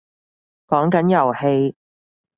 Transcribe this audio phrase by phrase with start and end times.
[0.65, 1.75] 講緊遊戲